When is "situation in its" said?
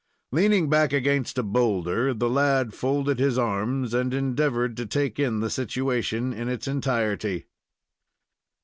5.51-6.67